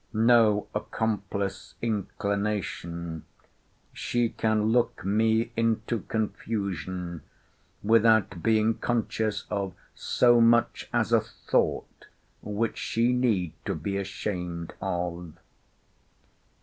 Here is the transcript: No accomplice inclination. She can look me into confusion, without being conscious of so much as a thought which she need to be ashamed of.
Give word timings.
No 0.13 0.65
accomplice 0.73 1.75
inclination. 1.79 3.23
She 3.93 4.29
can 4.29 4.71
look 4.71 5.05
me 5.05 5.51
into 5.55 5.99
confusion, 5.99 7.21
without 7.83 8.41
being 8.41 8.79
conscious 8.79 9.45
of 9.51 9.75
so 9.93 10.41
much 10.41 10.89
as 10.91 11.13
a 11.13 11.21
thought 11.21 12.07
which 12.41 12.79
she 12.79 13.13
need 13.13 13.53
to 13.65 13.75
be 13.75 13.95
ashamed 13.97 14.73
of. 14.81 15.33